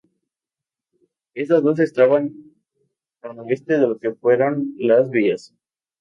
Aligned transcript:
Las 1.35 1.61
dos 1.61 1.77
estaban 1.79 2.33
al 3.21 3.37
este 3.49 3.73
de 3.73 3.81
lo 3.87 3.99
que 3.99 4.15
fueron 4.15 4.73
las 4.79 5.11
vías. 5.11 5.53